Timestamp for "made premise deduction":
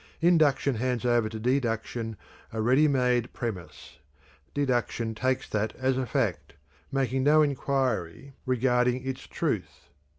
2.87-5.13